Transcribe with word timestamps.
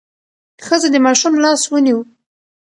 ښځه 0.65 0.87
د 0.93 0.95
ماشوم 1.05 1.33
لاس 1.43 1.61
ونیو. 1.67 1.99